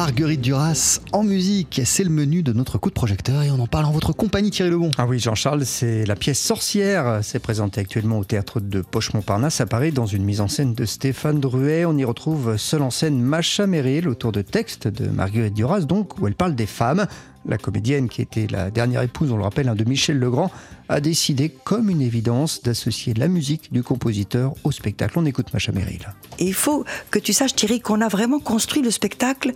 Marguerite 0.00 0.40
Duras 0.40 0.98
en 1.12 1.22
musique, 1.22 1.82
c'est 1.84 2.04
le 2.04 2.08
menu 2.08 2.42
de 2.42 2.54
notre 2.54 2.78
coup 2.78 2.88
de 2.88 2.94
projecteur 2.94 3.42
et 3.42 3.50
on 3.50 3.60
en 3.60 3.66
parle 3.66 3.84
en 3.84 3.90
votre 3.90 4.14
compagnie 4.14 4.50
Thierry 4.50 4.70
Lebon. 4.70 4.90
Ah 4.96 5.04
oui 5.04 5.18
Jean-Charles, 5.18 5.66
c'est 5.66 6.06
la 6.06 6.16
pièce 6.16 6.40
Sorcière, 6.40 7.18
c'est 7.22 7.38
présenté 7.38 7.82
actuellement 7.82 8.18
au 8.18 8.24
théâtre 8.24 8.60
de 8.60 8.80
Poche-Montparnasse 8.80 9.60
à 9.60 9.66
Paris 9.66 9.92
dans 9.92 10.06
une 10.06 10.24
mise 10.24 10.40
en 10.40 10.48
scène 10.48 10.72
de 10.72 10.86
Stéphane 10.86 11.38
Druet. 11.38 11.84
On 11.84 11.98
y 11.98 12.04
retrouve 12.06 12.56
seul 12.56 12.80
en 12.80 12.88
scène 12.88 13.20
Macha 13.20 13.66
Merrill 13.66 14.08
autour 14.08 14.32
de 14.32 14.40
textes 14.40 14.88
de 14.88 15.06
Marguerite 15.06 15.52
Duras 15.52 15.80
donc 15.80 16.18
où 16.18 16.26
elle 16.26 16.34
parle 16.34 16.54
des 16.54 16.64
femmes. 16.64 17.06
La 17.46 17.56
comédienne, 17.56 18.08
qui 18.08 18.20
était 18.20 18.46
la 18.46 18.70
dernière 18.70 19.02
épouse, 19.02 19.32
on 19.32 19.36
le 19.36 19.42
rappelle, 19.42 19.68
hein, 19.68 19.74
de 19.74 19.84
Michel 19.84 20.18
Legrand, 20.18 20.50
a 20.88 21.00
décidé, 21.00 21.48
comme 21.48 21.88
une 21.88 22.02
évidence, 22.02 22.62
d'associer 22.62 23.14
la 23.14 23.28
musique 23.28 23.72
du 23.72 23.82
compositeur 23.82 24.52
au 24.64 24.72
spectacle. 24.72 25.18
On 25.18 25.24
écoute 25.24 25.52
Macha 25.54 25.72
Merrill. 25.72 26.06
il 26.38 26.54
faut 26.54 26.84
que 27.10 27.18
tu 27.18 27.32
saches, 27.32 27.54
Thierry, 27.54 27.80
qu'on 27.80 28.00
a 28.00 28.08
vraiment 28.08 28.40
construit 28.40 28.82
le 28.82 28.90
spectacle 28.90 29.52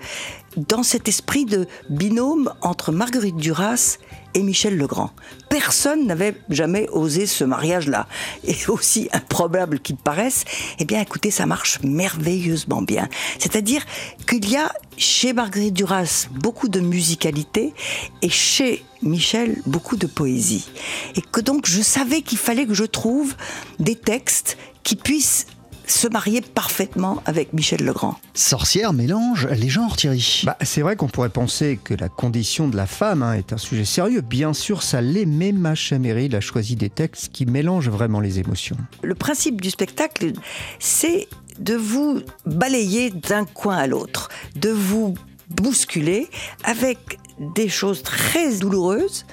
dans 0.56 0.82
cet 0.82 1.08
esprit 1.08 1.44
de 1.44 1.66
binôme 1.90 2.52
entre 2.62 2.92
Marguerite 2.92 3.36
Duras 3.36 3.98
et 4.34 4.42
Michel 4.42 4.76
Legrand. 4.76 5.10
Personne 5.54 6.08
n'avait 6.08 6.34
jamais 6.50 6.88
osé 6.88 7.26
ce 7.26 7.44
mariage-là. 7.44 8.08
Et 8.42 8.56
aussi 8.66 9.08
improbable 9.12 9.78
qu'il 9.78 9.94
paraisse, 9.94 10.44
eh 10.80 10.84
bien 10.84 11.00
écoutez, 11.00 11.30
ça 11.30 11.46
marche 11.46 11.78
merveilleusement 11.84 12.82
bien. 12.82 13.08
C'est-à-dire 13.38 13.86
qu'il 14.28 14.50
y 14.50 14.56
a 14.56 14.72
chez 14.96 15.32
Marguerite 15.32 15.72
Duras 15.72 16.26
beaucoup 16.32 16.66
de 16.66 16.80
musicalité 16.80 17.72
et 18.20 18.30
chez 18.30 18.84
Michel 19.00 19.62
beaucoup 19.64 19.94
de 19.94 20.08
poésie. 20.08 20.68
Et 21.14 21.20
que 21.20 21.40
donc 21.40 21.66
je 21.68 21.82
savais 21.82 22.22
qu'il 22.22 22.38
fallait 22.38 22.66
que 22.66 22.74
je 22.74 22.82
trouve 22.82 23.36
des 23.78 23.94
textes 23.94 24.58
qui 24.82 24.96
puissent 24.96 25.46
se 25.86 26.08
marier 26.08 26.40
parfaitement 26.40 27.22
avec 27.26 27.52
Michel 27.52 27.84
Legrand. 27.84 28.18
Sorcière 28.34 28.92
mélange 28.92 29.46
les 29.48 29.68
genres, 29.68 29.96
Thierry. 29.96 30.42
Bah, 30.44 30.56
c'est 30.62 30.80
vrai 30.80 30.96
qu'on 30.96 31.08
pourrait 31.08 31.28
penser 31.28 31.78
que 31.82 31.94
la 31.94 32.08
condition 32.08 32.68
de 32.68 32.76
la 32.76 32.86
femme 32.86 33.22
hein, 33.22 33.34
est 33.34 33.52
un 33.52 33.58
sujet 33.58 33.84
sérieux. 33.84 34.20
Bien 34.20 34.52
sûr, 34.52 34.82
ça 34.82 35.00
l'est, 35.00 35.26
mais 35.26 35.52
Macha 35.52 35.98
Merrill 35.98 36.34
a 36.36 36.40
choisi 36.40 36.76
des 36.76 36.90
textes 36.90 37.32
qui 37.32 37.46
mélangent 37.46 37.90
vraiment 37.90 38.20
les 38.20 38.38
émotions. 38.38 38.76
Le 39.02 39.14
principe 39.14 39.60
du 39.60 39.70
spectacle, 39.70 40.32
c'est 40.78 41.28
de 41.58 41.74
vous 41.74 42.20
balayer 42.46 43.10
d'un 43.10 43.44
coin 43.44 43.76
à 43.76 43.86
l'autre, 43.86 44.28
de 44.56 44.70
vous 44.70 45.14
bousculer 45.50 46.28
avec 46.64 47.18
des 47.54 47.68
choses 47.68 48.02
très 48.02 48.58
douloureuses. 48.58 49.26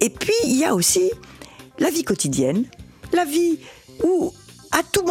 Et 0.00 0.10
puis, 0.10 0.34
il 0.44 0.56
y 0.56 0.64
a 0.64 0.74
aussi 0.74 1.10
la 1.78 1.90
vie 1.90 2.04
quotidienne, 2.04 2.64
la 3.12 3.24
vie 3.24 3.58
où 4.04 4.32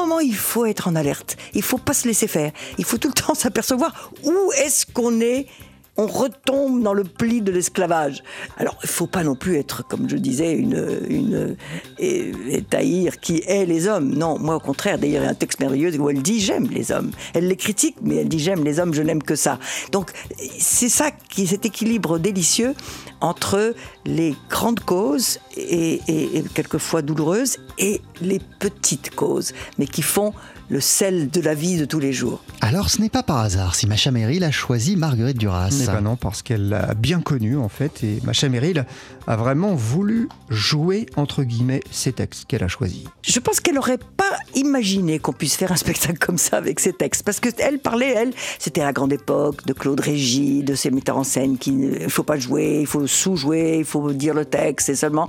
moment, 0.05 0.19
il 0.19 0.35
faut 0.35 0.65
être 0.65 0.87
en 0.87 0.95
alerte. 0.95 1.37
Il 1.53 1.61
faut 1.61 1.77
pas 1.77 1.93
se 1.93 2.07
laisser 2.07 2.27
faire. 2.27 2.51
Il 2.77 2.85
faut 2.85 2.97
tout 2.97 3.09
le 3.09 3.13
temps 3.21 3.35
s'apercevoir 3.35 4.11
où 4.23 4.51
est-ce 4.53 4.85
qu'on 4.85 5.19
est 5.21 5.47
on 5.95 6.07
retombe 6.07 6.81
dans 6.81 6.93
le 6.93 7.03
pli 7.03 7.41
de 7.41 7.51
l'esclavage. 7.51 8.23
Alors, 8.57 8.77
il 8.81 8.89
faut 8.89 9.05
pas 9.05 9.23
non 9.23 9.35
plus 9.35 9.57
être, 9.57 9.85
comme 9.87 10.09
je 10.09 10.17
disais, 10.17 10.53
une, 10.53 10.99
une 11.07 11.55
étaïr 11.99 13.19
qui 13.19 13.43
hait 13.45 13.65
les 13.65 13.87
hommes. 13.87 14.13
Non, 14.13 14.39
moi 14.39 14.55
au 14.55 14.59
contraire, 14.59 14.97
d'ailleurs, 14.97 15.21
il 15.21 15.25
y 15.25 15.27
a 15.27 15.31
un 15.31 15.35
texte 15.35 15.59
merveilleux 15.59 15.95
où 15.99 16.09
elle 16.09 16.21
dit 16.21 16.39
j'aime 16.39 16.67
les 16.69 16.91
hommes. 16.91 17.11
Elle 17.33 17.47
les 17.47 17.55
critique, 17.55 17.95
mais 18.01 18.15
elle 18.15 18.29
dit 18.29 18.39
j'aime 18.39 18.63
les 18.63 18.79
hommes, 18.79 18.93
je 18.93 19.03
n'aime 19.03 19.21
que 19.21 19.35
ça. 19.35 19.59
Donc, 19.91 20.11
c'est 20.57 20.89
ça 20.89 21.11
qui 21.11 21.45
cet 21.45 21.65
équilibre 21.65 22.17
délicieux 22.17 22.73
entre 23.21 23.75
les 24.05 24.35
grandes 24.49 24.79
causes 24.79 25.39
et, 25.55 26.01
et 26.07 26.43
quelquefois 26.55 27.03
douloureuses 27.03 27.57
et 27.77 28.01
les 28.23 28.41
petites 28.59 29.13
causes, 29.15 29.53
mais 29.77 29.87
qui 29.87 30.01
font 30.01 30.33
le 30.69 30.79
sel 30.79 31.29
de 31.29 31.41
la 31.41 31.53
vie 31.53 31.77
de 31.77 31.85
tous 31.85 31.99
les 31.99 32.13
jours. 32.13 32.41
Alors 32.61 32.89
ce 32.89 33.01
n'est 33.01 33.09
pas 33.09 33.21
par 33.21 33.39
hasard 33.39 33.75
si 33.75 33.85
Macha 33.85 34.11
Merrill 34.11 34.43
a 34.43 34.49
choisi 34.49 34.95
Marguerite 34.95 35.37
Duras. 35.37 35.77
Eh 35.83 35.85
ben 35.85 36.01
non, 36.01 36.15
parce 36.15 36.41
qu'elle 36.41 36.69
l'a 36.69 36.93
bien 36.93 37.21
connue 37.21 37.57
en 37.57 37.69
fait, 37.69 38.03
et 38.03 38.19
Macha 38.23 38.49
Merrill 38.49 38.85
a 39.27 39.35
vraiment 39.35 39.75
voulu 39.75 40.29
jouer 40.49 41.05
entre 41.15 41.43
guillemets 41.43 41.81
ces 41.91 42.13
textes 42.13 42.45
qu'elle 42.45 42.63
a 42.63 42.67
choisis. 42.67 43.03
Je 43.23 43.39
pense 43.39 43.59
qu'elle 43.59 43.75
n'aurait 43.75 43.97
pas 43.97 44.23
imaginé 44.55 45.19
qu'on 45.19 45.33
puisse 45.33 45.55
faire 45.55 45.71
un 45.71 45.75
spectacle 45.75 46.17
comme 46.17 46.37
ça 46.37 46.57
avec 46.57 46.79
ces 46.79 46.93
textes, 46.93 47.23
parce 47.23 47.39
qu'elle 47.39 47.79
parlait, 47.79 48.13
elle, 48.15 48.33
c'était 48.57 48.81
la 48.81 48.93
grande 48.93 49.13
époque 49.13 49.65
de 49.65 49.73
Claude 49.73 49.99
Régis, 49.99 50.63
de 50.63 50.75
ces 50.75 50.91
metteurs 50.91 51.17
en 51.17 51.23
scène 51.23 51.57
qui 51.57 51.71
ne 51.71 52.07
faut 52.07 52.23
pas 52.23 52.39
jouer, 52.39 52.79
il 52.81 52.87
faut 52.87 53.05
sous-jouer, 53.05 53.77
il 53.79 53.85
faut 53.85 54.11
dire 54.13 54.33
le 54.33 54.45
texte, 54.45 54.89
et 54.89 54.95
seulement. 54.95 55.27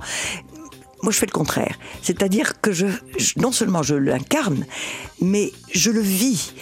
Moi, 1.03 1.11
je 1.11 1.17
fais 1.17 1.25
le 1.25 1.31
contraire. 1.31 1.77
C'est-à-dire 2.01 2.59
que 2.61 2.71
je, 2.71 2.87
non 3.37 3.51
seulement 3.51 3.83
je 3.83 3.95
l'incarne, 3.95 4.65
mais 5.21 5.51
je 5.73 5.91
le 5.91 6.01
vis. 6.01 6.53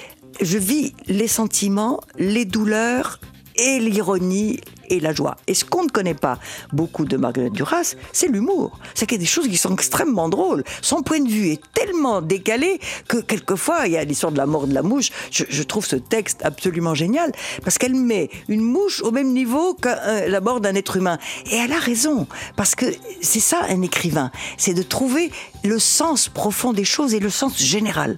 Je 0.42 0.58
vis 0.58 0.94
les 1.08 1.28
sentiments, 1.28 2.02
les 2.18 2.46
douleurs 2.46 3.20
et 3.56 3.80
l'ironie 3.80 4.60
et 4.90 5.00
la 5.00 5.14
joie. 5.14 5.36
Et 5.48 5.54
ce 5.54 5.66
qu'on 5.66 5.84
ne 5.84 5.90
connaît 5.90 6.14
pas 6.14 6.40
beaucoup 6.72 7.06
de 7.06 7.18
Marguerite 7.18 7.54
Duras, 7.54 7.96
c'est 8.12 8.28
l'humour. 8.28 8.80
C'est 8.94 9.06
qu'il 9.06 9.18
y 9.18 9.22
a 9.22 9.24
des 9.24 9.26
choses 9.26 9.48
qui 9.48 9.58
sont 9.58 9.74
extrêmement 9.74 10.30
drôles. 10.30 10.64
Son 10.82 11.02
point 11.02 11.20
de 11.20 11.30
vue 11.30 11.50
est 11.50 11.62
tellement 11.74 12.22
décalé 12.22 12.80
que 13.08 13.18
quelquefois, 13.18 13.88
il 13.88 13.94
y 13.94 13.98
a 13.98 14.04
l'histoire 14.04 14.32
de 14.32 14.38
la 14.38 14.46
mort 14.46 14.68
de 14.68 14.74
la 14.74 14.82
mouche. 14.82 15.10
Je, 15.32 15.64
trouve 15.64 15.86
ce 15.86 15.96
texte 15.96 16.42
absolument 16.44 16.94
génial 16.94 17.32
parce 17.64 17.78
qu'elle 17.78 17.96
met 17.96 18.30
une 18.48 18.62
mouche 18.62 19.02
au 19.02 19.12
même 19.12 19.34
niveau 19.34 19.74
que 19.74 19.90
euh, 19.90 20.28
la 20.28 20.42
mort 20.42 20.62
d'un 20.62 20.76
être 20.76 20.98
humain. 20.98 21.18
Et 21.50 21.56
elle 21.56 21.72
a 21.72 21.80
raison 21.80 22.28
parce 22.56 22.76
que 22.76 22.86
c'est 23.22 23.40
ça 23.40 23.62
un 23.70 23.82
écrivain, 23.82 24.32
c'est 24.58 24.74
de 24.74 24.84
trouver 24.84 25.32
le 25.64 25.80
sens 25.80 26.30
profond 26.30 26.74
des 26.74 26.84
choses 26.84 27.14
et 27.14 27.20
le 27.20 27.30
sens 27.30 27.62
général. 27.62 28.18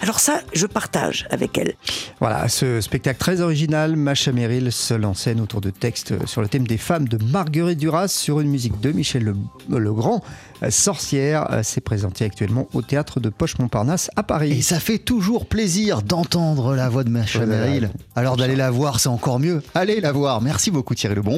Alors 0.00 0.20
ça, 0.20 0.40
je 0.54 0.66
partage 0.66 1.26
avec 1.30 1.58
elle. 1.58 1.74
Voilà, 2.20 2.48
ce 2.48 2.80
spectacle 2.80 3.18
très 3.18 3.40
original, 3.40 3.96
Macha 3.96 4.32
Merrill, 4.32 4.72
seule 4.72 5.04
en 5.04 5.14
scène 5.14 5.40
autour 5.40 5.60
de 5.60 5.70
textes 5.70 6.05
sur 6.24 6.42
le 6.42 6.48
thème 6.48 6.66
des 6.66 6.78
femmes 6.78 7.08
de 7.08 7.22
Marguerite 7.24 7.78
Duras 7.78 8.08
sur 8.08 8.40
une 8.40 8.48
musique 8.48 8.80
de 8.80 8.92
Michel 8.92 9.34
Legrand. 9.68 10.22
Sorcière, 10.70 11.60
s'est 11.62 11.80
présentée 11.80 12.24
actuellement 12.24 12.66
au 12.72 12.80
théâtre 12.80 13.20
de 13.20 13.28
Poche-Montparnasse 13.28 14.10
à 14.16 14.22
Paris. 14.22 14.52
Et 14.52 14.62
ça 14.62 14.80
fait 14.80 14.98
toujours 14.98 15.46
plaisir 15.46 16.02
d'entendre 16.02 16.74
la 16.74 16.88
voix 16.88 17.04
de 17.04 17.10
Macha 17.10 17.44
Merrill. 17.44 17.90
Alors 18.14 18.36
d'aller 18.36 18.56
la 18.56 18.70
voir, 18.70 18.98
c'est 18.98 19.08
encore 19.08 19.38
mieux. 19.38 19.62
Allez 19.74 20.00
la 20.00 20.12
voir. 20.12 20.40
Merci 20.40 20.70
beaucoup 20.70 20.94
Thierry 20.94 21.14
Lebon. 21.14 21.34